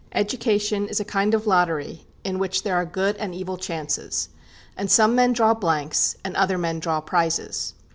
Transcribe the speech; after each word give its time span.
Education 0.13 0.87
is 0.87 0.99
a 0.99 1.05
kind 1.05 1.35
of 1.35 1.45
lottery 1.45 2.07
in 2.23 2.39
which 2.39 2.63
there 2.63 2.75
are 2.75 2.85
good 2.87 3.15
and 3.17 3.35
evil 3.35 3.55
chances, 3.55 4.29
and 4.75 4.89
some 4.89 5.13
men 5.13 5.31
draw 5.31 5.53
blanks 5.53 6.15
and 6.25 6.35
other 6.35 6.57
men 6.57 6.79
draw 6.79 6.99
prizes. 7.01 7.75